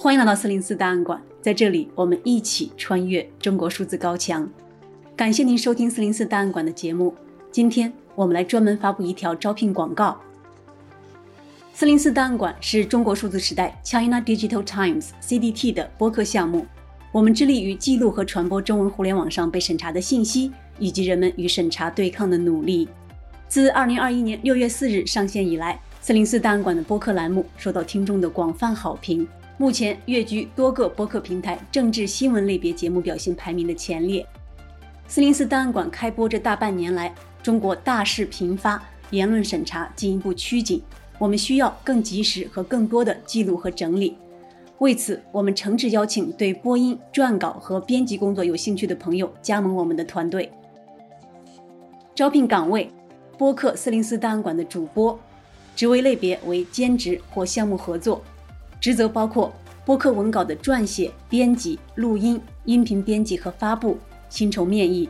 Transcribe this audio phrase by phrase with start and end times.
[0.00, 4.48] 欢迎来到四零四档案馆，在这里我们一起穿越中国数字高墙。
[5.16, 7.12] 感谢您收听四零四档案馆的节目。
[7.50, 10.16] 今天我们来专门发布一条招聘广告。
[11.74, 16.64] 四零四档案馆是中国数字时代 China Digital Times CDT 的播客项目，
[17.10, 22.88] 我们致力于记录和传播中文互联网上被审查的信息，以及人们与审查对抗的努力。
[23.48, 29.26] 自二零二一年六月四日上线以来，四零四档案馆的播客栏目受到听众的广泛好评。
[29.60, 34.24] 目前跃居多个播客平台政治新闻类别节目表现排名的前列。
[35.08, 37.12] 四零四档案馆开播这大半年来，
[37.42, 40.80] 中国大事频发，言论审查进一步趋紧，
[41.18, 44.16] 我们需要更及时和更多的记录和整理。
[44.78, 50.52] 为此，我们诚挚邀请对播音、撰稿和编辑工作有兴趣的朋友加盟我们的团队。
[52.14, 52.88] 招聘岗位：
[53.36, 55.18] 播客四零四档案馆的主播，
[55.74, 58.22] 职位类别为兼职或项目合作。
[58.80, 59.52] 职责包括
[59.84, 63.98] 播客文稿的撰写、编辑、录音、音频编辑和发布，
[64.28, 65.08] 薪酬面议。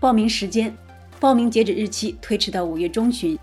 [0.00, 0.74] 报名时间：
[1.20, 3.38] 报名截止日期推迟到五月中旬。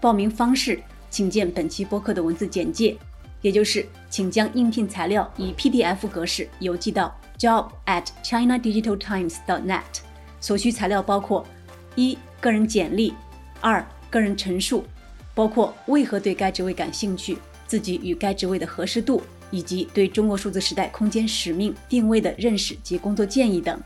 [0.00, 2.96] 报名方式：请见本期播客的文字简介，
[3.42, 9.82] 也就是请将应聘材料以 PDF 格式邮寄到 job@chinadigitaltimes.net。
[10.40, 11.46] 所需材料包括：
[11.96, 13.12] 一、个人简历；
[13.60, 14.84] 二、个人陈述，
[15.34, 17.36] 包括为何对该职位感兴趣。
[17.70, 23.80] 自己与该职位的合适度，以及对中国数字时代空间使命定位的认识及工作建议等。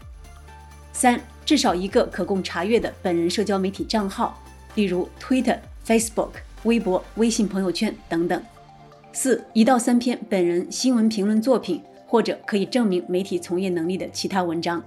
[0.94, 4.42] 三、至少一个可供查阅的本人社交媒体账号，
[4.74, 6.30] 例如 Twitter、Facebook、
[6.62, 8.42] 微博、微信朋友圈等等。
[9.12, 14.82] 四、一到三篇本人新闻评论作品，或者可以证明媒体从业能力的其他文章。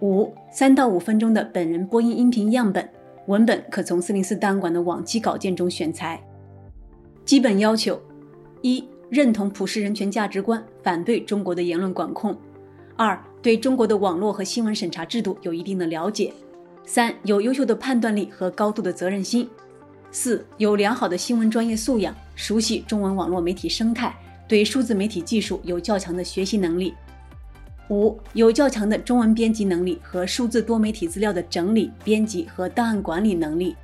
[0.00, 2.88] 五、三到五分钟的本人播音音频样本，
[3.26, 6.20] 文本可从四零四档案馆的往期稿件中选材。
[7.24, 8.00] 基本要求：
[8.62, 12.34] 一、认同普世人权价值观，反对中国的言论管控；
[12.96, 16.32] 二、对中国的网络和新闻审查制度有一定的了解；
[16.84, 19.46] 三、有优秀的判断力和高度的责任心；
[20.10, 24.14] 四、有良好的新闻专业素养，熟悉中文网络媒体生态，
[24.48, 26.92] 对数字媒体技术有较强的学习能力；
[27.88, 33.74] 五、有较强的中文编辑能力和数字多媒体资料的整理、编辑和档案管理能力；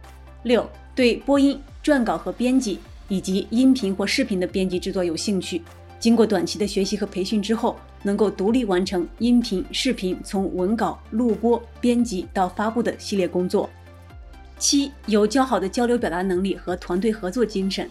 [0.43, 2.81] 六、对播音、撰稿和编辑。
[3.09, 5.63] 以及音频或视频的编辑制作有兴趣，
[5.99, 13.69] 经过短期的学习和培训之后，能够独立完成音频、视频从文稿、录播、编辑到发布的系列工作。
[14.59, 17.89] 七、有较好的交流表达能力和团队合作精神。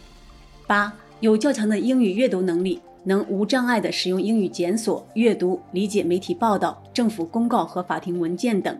[0.66, 8.78] 八、有较强的英语阅读能力，能无障碍地使用英语检索、阅读、理解媒体报道、政府公告和法庭文件等。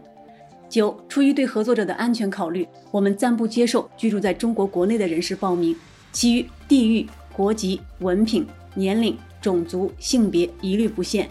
[0.70, 5.74] 九、出于对合作者的安全考虑，我们暂不接受居住在中国国内的人士报名。
[6.12, 11.30] 其余地域、国籍、文凭、年龄、种族、性别一律不限。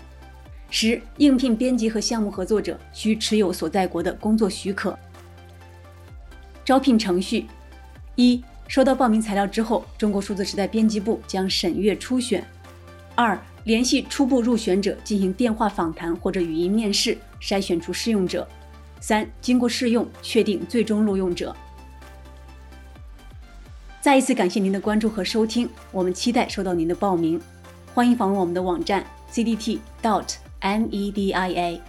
[0.70, 4.98] 十、应聘编辑和项目合作者需持有所在国的工作许可。
[6.64, 7.46] 招聘程序：
[8.16, 12.42] 一、收到报名材料之后，中国数字时代编辑部将审阅初选；
[13.14, 18.44] 二、联系初步入选者进行电话访谈或者语音面试，筛选出适用者；
[19.00, 21.54] 三、经过试用确定最终录用者。
[24.06, 27.40] 再一次感谢您的关注和收听，我们期待收到您的报名，
[27.92, 31.80] 欢迎访问我们的网站 cdt dot media。